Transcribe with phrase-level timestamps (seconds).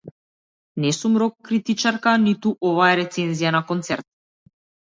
[0.85, 4.09] Не сум рок критичарка, ниту ова е рецензија на концерт.